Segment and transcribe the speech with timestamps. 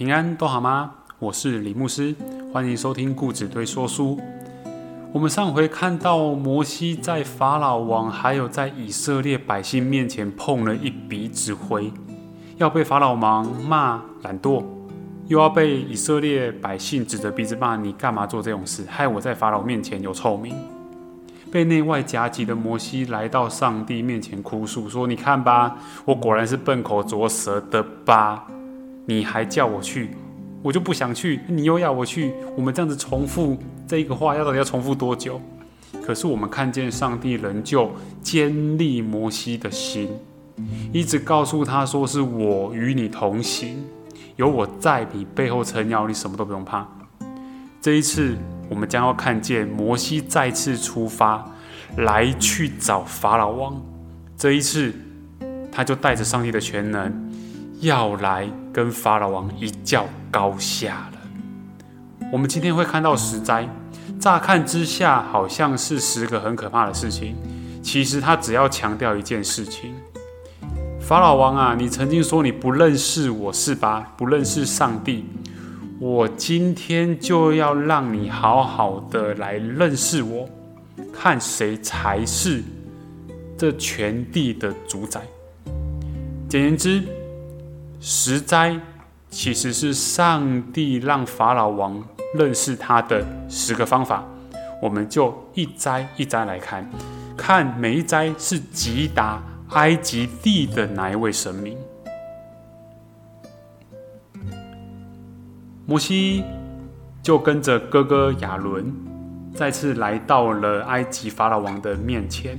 [0.00, 0.92] 平安都好吗？
[1.18, 2.16] 我是李牧师，
[2.50, 4.18] 欢迎收听故子堆说书。
[5.12, 11.92] 我们上回看到摩西在法老王还有在以色列百姓面前碰了一鼻子灰，
[12.56, 14.64] 要被法老王骂懒惰，
[15.26, 20.56] 又要被以色列百姓指着鼻子骂你干嘛做这种事，害我在法老面前有臭名。
[21.52, 28.46] 被内外夹击的摩西来到上帝面前哭诉说：“你看吧，我果然是笨口拙舌的吧？
[29.06, 30.10] 你还叫我去，
[30.62, 31.40] 我就不想去。
[31.48, 35.40] 你又要我去，我们这样子重复这一个话，要到底要重复多久？
[36.02, 37.90] 可是我们看见上帝仍旧
[38.22, 40.08] 坚立摩西的心，
[40.92, 43.84] 一直告诉他说：是我与你同行，
[44.36, 46.86] 有我在你背后撑腰，你什么都不用怕。
[47.80, 48.36] 这一次。”
[48.70, 51.44] 我们将要看见摩西再次出发，
[51.96, 53.82] 来去找法老王。
[54.36, 54.94] 这一次，
[55.72, 57.12] 他就带着上帝的全能，
[57.80, 61.18] 要来跟法老王一较高下了。
[62.32, 63.68] 我们今天会看到十灾，
[64.18, 67.34] 乍看之下好像是十个很可怕的事情，
[67.82, 69.94] 其实他只要强调一件事情：
[71.00, 74.12] 法老王啊，你曾经说你不认识我是吧？
[74.16, 75.24] 不认识上帝。
[75.98, 80.48] 我今天就要让你好好的来认识我，
[81.12, 82.62] 看谁才是
[83.58, 85.20] 这全地的主宰。
[86.48, 87.02] 简言之，
[88.02, 88.80] 十灾
[89.28, 92.02] 其实是上帝让法老王
[92.34, 94.24] 认识他的十个方法。
[94.80, 96.88] 我们就一灾一灾来看，
[97.36, 101.76] 看每一灾是击打埃及地的哪一位神明。
[105.84, 106.42] 摩西
[107.22, 108.90] 就跟着哥哥亚伦，
[109.54, 112.58] 再次来到了埃及法老王的面前。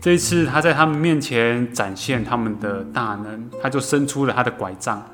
[0.00, 5.04] 这一次，他在他们面前展现他们的大能，他就伸出了他的拐杖。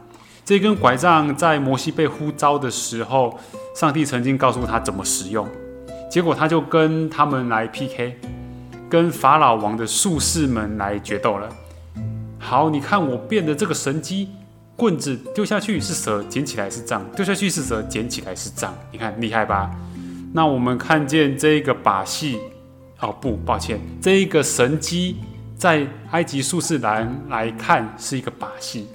[0.44, 3.40] 这根拐杖在摩西被呼召的时候，
[3.74, 5.48] 上帝曾经告诉他怎么使用。
[6.10, 8.18] 结果，他就跟他们来 PK，
[8.90, 11.48] 跟法老王的术士们来决斗了。
[12.38, 14.28] 好，你看我变的这个神机。
[14.76, 18.74] 棍子丢下去是蛇，捡起来是杖；丢下去是蛇，捡起来是杖。
[18.90, 19.70] 你看厉害吧？
[20.32, 22.40] 那我们看见这个把戏，
[23.04, 25.16] 哦不，抱歉，这一个神机
[25.56, 28.88] 在埃及术士来来看是一个把戏。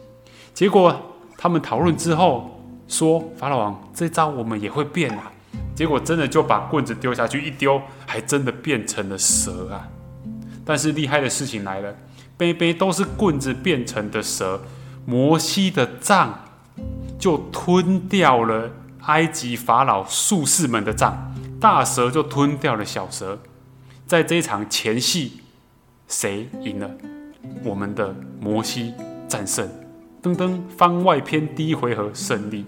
[0.54, 1.00] 结果
[1.38, 5.32] 他们讨论之后说：“法老王，这招我们也会变啊！”
[5.76, 9.88] 结果真的就把棍子丢下去一丢，还真的变成了蛇啊！
[10.66, 11.96] 但是厉害的事情来了，
[12.36, 14.60] 杯杯都是棍子变成的蛇。
[15.06, 16.48] 摩西的杖
[17.18, 18.70] 就吞掉了
[19.04, 23.40] 埃及法老术士们的杖，大蛇就吞掉了小蛇。
[24.10, 25.34] 在这一场前戏，
[26.08, 26.90] 谁赢了？
[27.64, 28.92] 我们的摩西
[29.28, 29.70] 战胜。
[30.24, 32.66] 噔噔，番外篇第一回合胜利。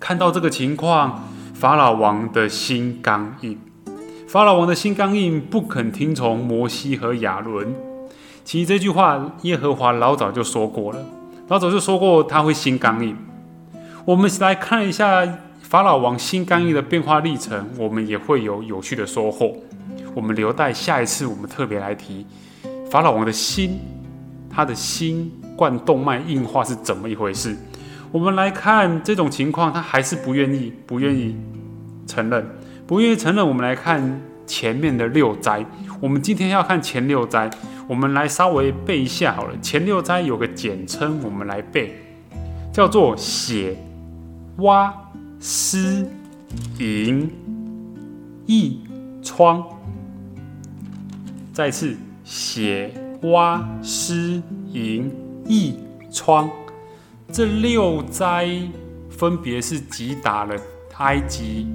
[0.00, 1.22] 看到这个情况，
[1.54, 3.60] 法老王的心刚硬。
[4.26, 7.72] 法老王的心刚硬，不肯听从摩西和亚伦。
[8.44, 11.06] 其实这句话，耶和华老早就说过了，
[11.46, 13.16] 老早就说过他会心刚硬。
[14.04, 19.54] 我们来看一下法老王心刚硬的变化历程，我们也会有有趣的收获。
[20.14, 22.26] 我们留待下一次，我们特别来提
[22.90, 23.78] 法老王的心，
[24.50, 27.56] 他的心冠动脉硬化是怎么一回事。
[28.10, 31.36] 我们来看这种情况，他还是不愿意，不愿意
[32.06, 32.46] 承认，
[32.86, 33.46] 不愿意承认。
[33.46, 35.64] 我们来看前面的六灾，
[36.00, 37.50] 我们今天要看前六灾。
[37.86, 41.94] 我们来稍微背一下好了，前六灾有个简称，我们来背，
[42.72, 43.76] 叫做血、
[44.58, 44.92] 蛙、
[45.38, 46.06] 湿、
[46.78, 47.30] 淫、
[48.46, 48.76] 翳、
[49.22, 49.64] 疮。
[51.58, 55.12] 再次，血、蛙、湿、淫、
[55.44, 55.74] 翳、
[56.12, 56.48] 疮，
[57.32, 58.48] 这六灾
[59.10, 60.54] 分别是击打了
[60.98, 61.66] 埃及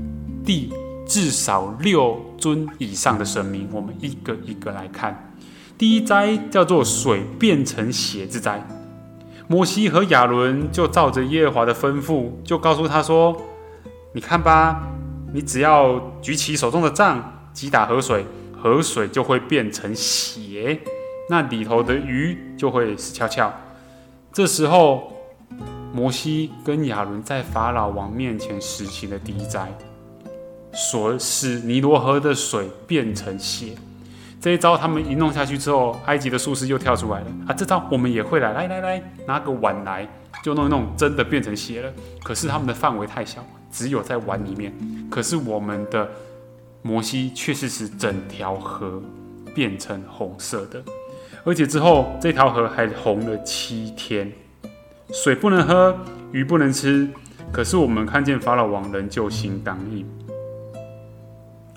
[0.45, 0.71] 地
[1.05, 3.67] 至少六尊以上的神明。
[3.73, 5.33] 我们一个一个来看。
[5.77, 8.65] 第一灾叫做水变成血之灾，
[9.49, 13.35] 摩西和亚伦就照着耶和华的吩咐，就告诉他说
[14.15, 14.87] ：“你看吧，
[15.33, 18.25] 你只要举起手中的杖，击打河水，
[18.63, 20.79] 河水就会变成血，
[21.29, 23.53] 那里头的鱼就会死翘翘。”
[24.31, 25.11] 这时候，
[25.93, 29.69] 摩西跟亚伦在法老王面前实行了第一灾，
[30.71, 33.73] 所使尼罗河的水变成血。
[34.39, 37.53] 这一招他们一弄下去之后，埃及的术士又跳出来了啊！
[37.53, 40.07] 这招我们也会来，来来来，拿个碗来，
[40.41, 41.91] 就弄一弄，真的变成血了。
[42.23, 44.73] 可是他们的范围太小，只有在碗里面。
[45.11, 46.09] 可是我们的
[46.83, 49.01] 摩西确实使整条河
[49.55, 50.83] 变成红色的，
[51.45, 54.31] 而且之后这条河还红了七天，
[55.13, 55.97] 水不能喝，
[56.33, 57.09] 鱼不能吃，
[57.53, 60.05] 可是我们看见法老王仍旧心刚硬。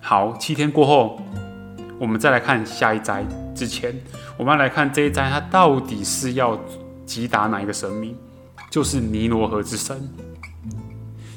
[0.02, 1.22] 好，七天过后，
[1.98, 3.24] 我们再来看下一灾。
[3.54, 3.98] 之前，
[4.36, 6.60] 我们要来看这一灾，它到底是要
[7.04, 8.16] 击打哪一个神明？
[8.70, 10.08] 就是尼罗河之神。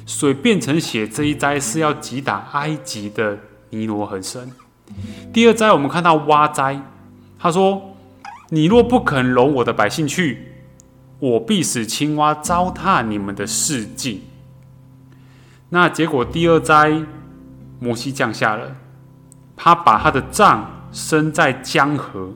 [0.06, 3.38] 水变成血这一灾是要击打埃及的
[3.70, 4.50] 尼罗河神。
[5.32, 6.80] 第二灾，我们看到蛙灾，
[7.38, 7.94] 他说
[8.50, 10.52] ：“你若不肯容我的百姓去，
[11.18, 14.22] 我必使青蛙糟蹋你们的世境。”
[15.70, 17.02] 那结果第二灾，
[17.78, 18.76] 摩西降下了，
[19.56, 22.34] 他把他的杖伸在江河，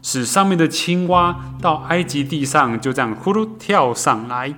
[0.00, 4.54] 使上面的青蛙到埃及地上就这样呼噜跳上来。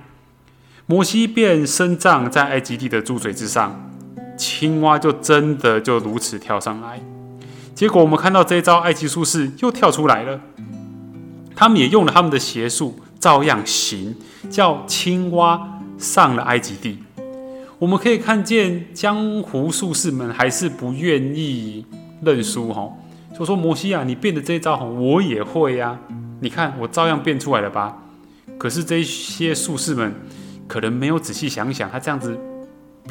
[0.85, 3.90] 摩西便伸杖在埃及地的注水之上，
[4.37, 6.99] 青蛙就真的就如此跳上来。
[7.73, 10.39] 结果我们看到这一招，埃及术士又跳出来了。
[11.55, 14.15] 他们也用了他们的邪术，照样行，
[14.49, 16.99] 叫青蛙上了埃及地。
[17.77, 21.85] 我们可以看见江湖术士们还是不愿意
[22.21, 22.91] 认输哈，
[23.37, 25.99] 就说摩西啊，你变的这一招哈，我也会呀。
[26.39, 27.97] 你看我照样变出来了吧？
[28.57, 30.13] 可是这些术士们
[30.67, 32.37] 可能没有仔细想想，他这样子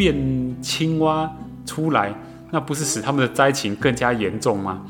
[0.00, 0.17] 变
[0.62, 1.31] 青蛙
[1.67, 2.14] 出来。
[2.50, 4.81] 那不是使他们的灾情更加严重吗？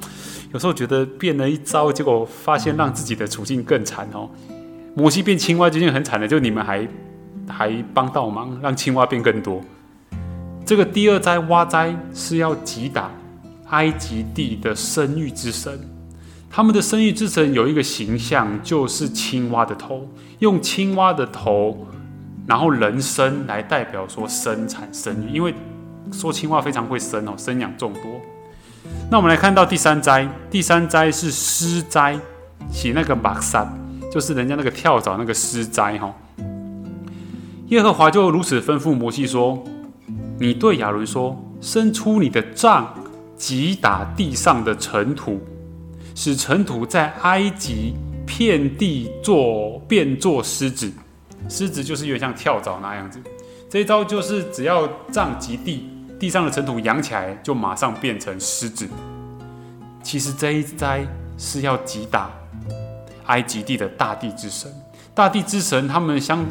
[0.52, 4.30] 有时候觉得变了一招，结果发现让自己的处境更惨哦。
[4.94, 6.86] 摩西变青蛙就已经很惨了，就你们还
[7.48, 9.60] 还帮倒忙，让青蛙变更多。
[10.64, 13.10] 这个第二灾蛙灾是要击打
[13.70, 15.78] 埃及地的生育之神，
[16.48, 20.08] 他们的生育之神有一个形象，就是青蛙的头，
[20.38, 21.86] 用青蛙的头，
[22.50, 25.54] 然后人身来代表说生产生育，因为。
[26.12, 28.02] 说青蛙非常会生哦，生养众多。
[29.08, 32.18] 那我们来看到第三灾，第三灾是狮灾，
[32.72, 33.72] 写那个马萨，
[34.12, 36.12] 就是人家那个跳蚤那个狮灾哈。
[37.68, 39.62] 耶和华就如此吩咐摩西说
[40.40, 42.92] ：“你对亚伦说，伸出你的杖，
[43.36, 45.40] 击打地上的尘土，
[46.16, 47.94] 使尘土在埃及
[48.26, 50.92] 遍地做变作狮子。
[51.48, 53.20] 狮子就是有点像跳蚤那样子。
[53.68, 55.88] 这一招就是只要杖及地。”
[56.20, 58.86] 地上的尘土扬起来，就马上变成狮子。
[60.02, 61.02] 其实这一灾
[61.38, 62.30] 是要击打
[63.24, 64.70] 埃及地的大地之神。
[65.14, 66.44] 大地之神他们相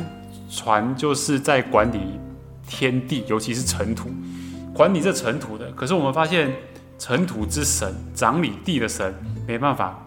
[0.49, 1.99] 传就是在管理
[2.67, 4.09] 天地，尤其是尘土，
[4.73, 5.71] 管理这尘土的。
[5.73, 6.51] 可是我们发现，
[6.97, 9.13] 尘土之神掌理地的神
[9.47, 10.03] 没办法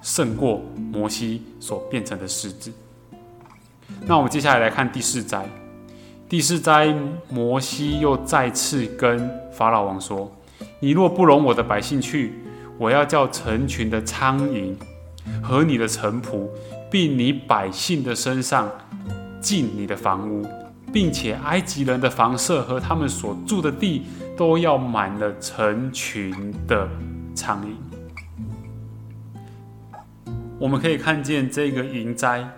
[0.00, 0.62] 胜过
[0.92, 2.72] 摩西所变成的狮子。
[4.06, 5.44] 那我们接下来来看第四灾。
[6.28, 6.92] 第四灾，
[7.28, 10.28] 摩西又再次跟法老王说
[10.80, 12.32] ：“你若不容我的百姓去，
[12.78, 14.74] 我要叫成群的苍蝇
[15.40, 16.48] 和你的臣仆，
[16.90, 18.68] 并你百姓的身上
[19.40, 20.44] 进你的房屋，
[20.92, 24.02] 并且埃及人的房舍和他们所住的地
[24.36, 26.88] 都要满了成群的
[27.36, 27.70] 苍蝇。”
[30.58, 32.48] 我们可以看见这个蝇灾。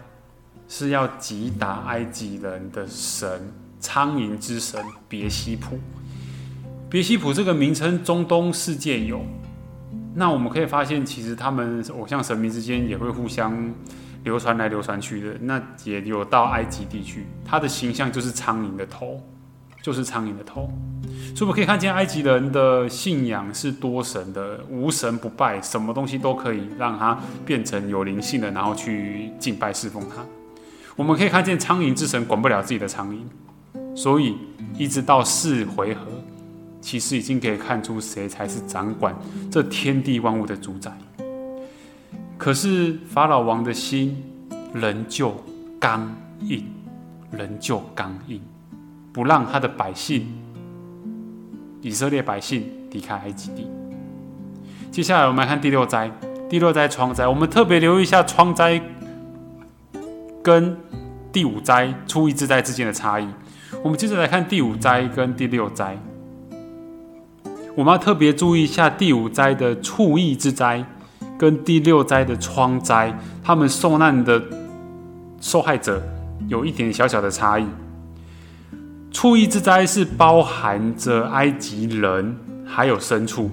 [0.68, 3.50] 是要击打埃及人的神
[3.80, 5.78] 苍蝇之神别西卜。
[6.90, 9.20] 别西卜这个名称，中东世界有。
[10.14, 13.72] 那我们可以发现，其实他们偶像神明之间也会互相
[14.25, 15.34] 流传来流传去的。
[15.42, 19.22] 那也有到埃及地区，它的形象就是苍蝇的头，
[19.82, 20.70] 就是苍蝇的头。
[21.34, 30.25] 所以我们可以看见，埃及人的信仰是多神的，无神不拜，什么东西都可以让它变成有灵性的，然后去敬拜侍奉它。
[30.99, 33.21] 我们可以看见苍蝇之神管不了自己的苍蝇，
[33.95, 34.37] 所以
[34.76, 36.00] 一直到四回合，
[36.81, 39.14] 其实已经可以看出谁才是掌管
[39.49, 40.90] 这天地万物的主宰。
[42.37, 44.21] 可是法老王的心
[44.75, 45.37] 仍旧
[45.78, 46.67] 刚硬，
[47.31, 48.40] 仍旧刚硬，
[49.12, 50.26] 不让他的百姓
[51.81, 53.71] 以色列百姓离开埃及地。
[54.90, 56.11] 接下来我们来看第六灾，
[56.50, 58.83] 第六灾疮灾，我们特别留意一下疮灾。
[60.42, 60.76] 跟
[61.33, 63.28] 第五灾初一之灾之间的差异，
[63.83, 65.99] 我们接着来看第五灾跟第六灾。
[67.76, 70.85] 我们要特别注意一下第五灾的畜疫之灾
[71.38, 74.42] 跟第六灾的疮灾，他们受难的
[75.40, 76.02] 受害者
[76.49, 77.66] 有一点小小的差异。
[79.12, 83.50] 畜疫之灾是包含着埃及人还有牲畜。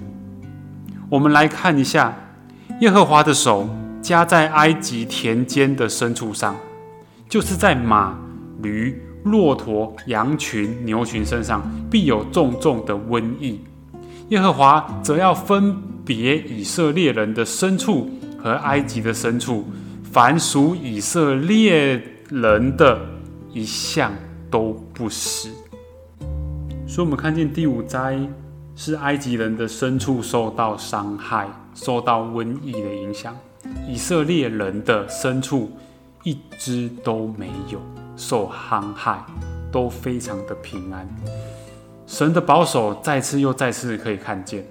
[1.08, 2.16] 我们来看一下，
[2.80, 3.68] 耶和华的手
[4.02, 6.56] 加在埃及田间的牲畜上。
[7.28, 8.16] 就是在马、
[8.62, 13.60] 驴、骆驼、羊群、牛群身上必有重重的瘟疫。
[14.28, 18.10] 耶和华则要分别以色列人的牲畜
[18.42, 19.64] 和埃及的牲畜，
[20.02, 23.00] 凡属以色列人的，
[23.52, 24.12] 一项
[24.50, 25.48] 都不死。
[26.86, 28.18] 所以，我们看见第五灾
[28.74, 33.36] 是埃及人的牲畜受到伤害，受到瘟疫的影响。
[33.88, 35.70] 以色列人的牲畜
[36.26, 37.80] 一只都没有
[38.16, 39.24] 受伤害，
[39.70, 41.08] 都非常的平安。
[42.04, 44.66] 神的保守再次又再次可以看见。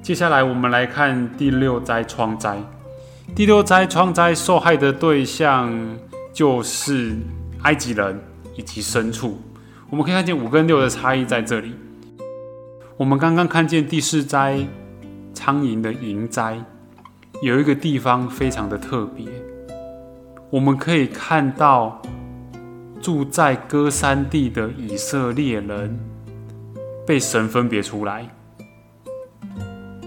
[0.00, 2.62] 接下来，我们来看第六灾疮灾。
[3.34, 5.76] 第六灾疮灾受害的对象
[6.32, 7.16] 就是
[7.62, 8.20] 埃及人
[8.54, 9.36] 以及牲畜。
[9.90, 11.74] 我们可以看见五跟六的差异在这里。
[12.96, 14.64] 我们刚刚看见第四灾
[15.34, 16.64] 苍蝇的蝇灾，
[17.42, 19.26] 有一个地方非常的特别。
[20.50, 22.00] 我们可以看到
[23.00, 25.98] 住在歌山地的以色列人
[27.06, 28.28] 被神分别出来，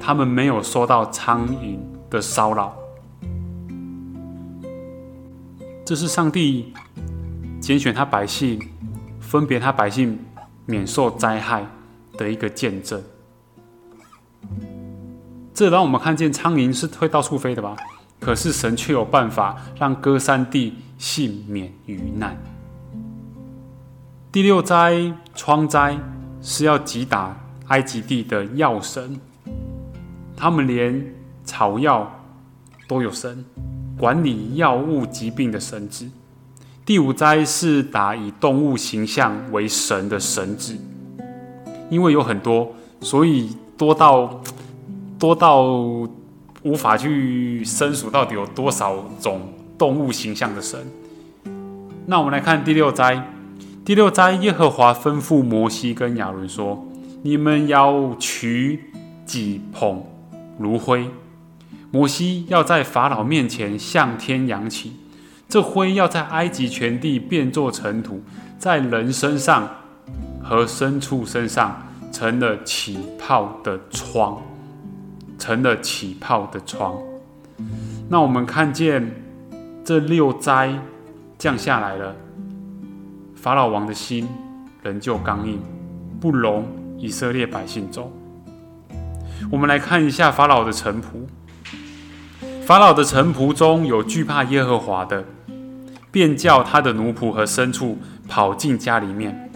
[0.01, 1.77] 他们没有受到苍蝇
[2.09, 2.75] 的骚扰。
[5.85, 6.73] 这是上帝
[7.61, 8.59] 拣选他百姓。
[9.21, 10.17] 分别他百姓
[10.65, 11.63] 免受灾害
[12.17, 12.99] 的一个见证，
[15.53, 17.77] 这让我们看见苍蝇是会到处飞的吧？
[18.19, 22.37] 可是神却有办法让歌山地幸免于难。
[24.31, 25.97] 第六灾疮灾
[26.41, 27.35] 是要击打
[27.67, 29.19] 埃及地的药神，
[30.35, 32.11] 他们连草药
[32.87, 33.43] 都有神，
[33.97, 36.09] 管理药物疾病的神子。
[36.85, 40.75] 第五灾是打以动物形象为神的神子，
[41.89, 42.71] 因为有很多，
[43.01, 44.41] 所以多到
[45.19, 46.07] 多到
[46.63, 50.79] 无法去申数到底有多少种动物形象的神。
[52.05, 53.23] 那我们来看第六灾，
[53.85, 56.85] 第六灾，耶和华吩咐摩西跟亚伦说
[57.23, 58.85] ：“你们要取
[59.25, 60.03] 几捧
[60.57, 61.09] 炉灰，
[61.91, 64.93] 摩西要在法老面前向天扬起。”
[65.47, 68.21] 这灰要在埃及全地变作尘土，
[68.59, 69.67] 在人身上
[70.43, 74.39] 和牲畜身上成了起泡的疮，
[75.39, 76.95] 成了起泡的疮。
[78.07, 79.11] 那我们看见
[79.83, 80.71] 这六灾
[81.39, 82.15] 降下来了，
[83.35, 84.27] 法老王的心
[84.83, 85.59] 仍旧刚硬，
[86.19, 86.67] 不容
[86.97, 88.11] 以色列百姓走。
[89.49, 91.25] 我们来看一下法老的臣仆，
[92.65, 95.25] 法老的臣仆中有惧怕耶和华的。
[96.11, 97.95] 便叫他的奴仆和牲畜
[98.27, 99.51] 跑进家里面，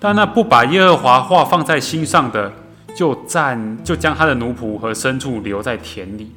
[0.00, 2.50] 但那不把耶和华话放在心上的，
[2.96, 6.32] 就暂就将他的奴仆和牲畜留在田里。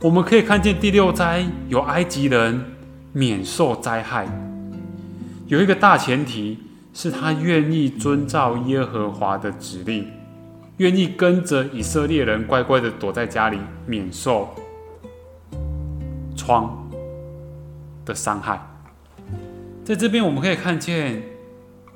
[0.00, 2.64] 我们可以看见第六灾有埃及人
[3.12, 4.26] 免受灾害，
[5.46, 6.58] 有一个大前提
[6.92, 10.06] 是他愿意遵照耶和华的指令，
[10.76, 14.54] 愿意跟着以色列人乖乖的躲在家里，免受
[16.36, 16.90] 疮
[18.04, 18.60] 的伤害。
[19.84, 21.22] 在这边我们可以看见，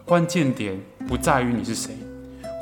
[0.04, 1.94] 关键点不在于你是谁，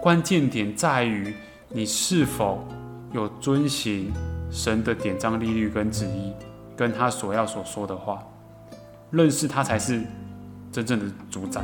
[0.07, 1.35] 关键点在于
[1.69, 2.65] 你是否
[3.11, 4.13] 有遵行
[4.53, 6.33] 神的典章、利率跟旨意，
[6.77, 8.23] 跟他所要所说的话，
[9.11, 10.01] 认识他才是
[10.71, 11.61] 真正的主宰。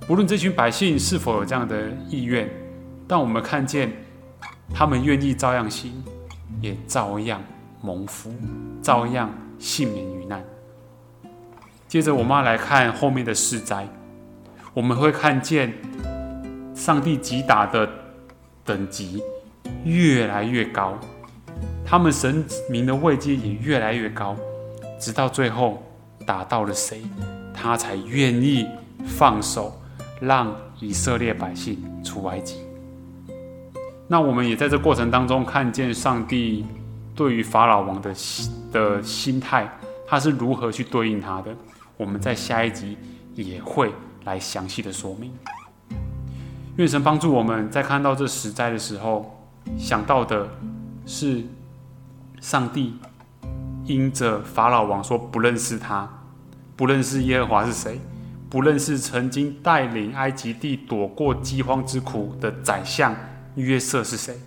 [0.00, 2.50] 不论这群百姓是否有这样的意愿，
[3.06, 3.88] 但我们看见
[4.74, 5.92] 他们愿意照样行，
[6.60, 7.40] 也照样
[7.80, 8.34] 蒙福，
[8.82, 9.30] 照样
[9.60, 10.42] 幸免于难。
[11.86, 13.86] 接着，我们要来看后面的世灾，
[14.72, 15.72] 我们会看见
[16.74, 17.88] 上帝击打的
[18.64, 19.22] 等级
[19.84, 20.98] 越来越高，
[21.84, 24.36] 他们神明的位阶也越来越高，
[24.98, 25.82] 直到最后
[26.26, 27.02] 打到了谁，
[27.54, 28.66] 他才愿意
[29.06, 29.80] 放手
[30.20, 32.56] 让以色列百姓出埃及。
[34.08, 36.66] 那我们也在这过程当中看见上帝
[37.14, 39.70] 对于法老王的心的心态，
[40.06, 41.54] 他是如何去对应他的。
[41.96, 42.98] 我们在下一集
[43.34, 43.92] 也会
[44.24, 45.32] 来详细的说明。
[46.76, 49.46] 愿神帮助我们在看到这实在的时候，
[49.78, 50.48] 想到的
[51.06, 51.44] 是
[52.40, 52.94] 上帝
[53.84, 56.08] 因着法老王说不认识他，
[56.76, 58.00] 不认识耶和华是谁，
[58.50, 63.14] 不认识曾经带领埃及地躲过饥荒之苦的宰相
[63.54, 64.38] 约瑟是谁，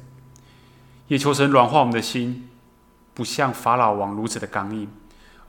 [1.07, 2.49] 也求神软化我们的心，
[3.13, 4.87] 不像法老王如此的刚硬。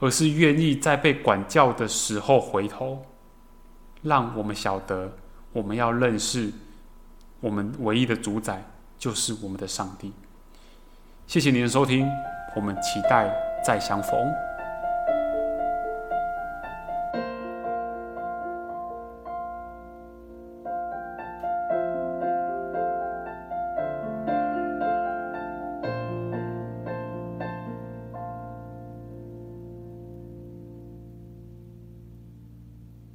[0.01, 3.05] 而是愿意在被管教的时候回头，
[4.01, 5.11] 让我们晓得，
[5.51, 6.49] 我们要认识
[7.39, 8.63] 我们唯一的主宰
[8.97, 10.11] 就是我们的上帝。
[11.27, 12.07] 谢谢您的收听，
[12.55, 13.31] 我们期待
[13.63, 14.48] 再相逢。